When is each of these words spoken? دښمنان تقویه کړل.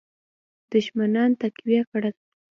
دښمنان 0.71 1.29
تقویه 1.41 1.83
کړل. 1.91 2.15